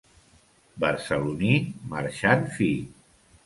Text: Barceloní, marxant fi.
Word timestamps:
Barceloní, 0.83 1.53
marxant 1.95 2.51
fi. 2.59 2.75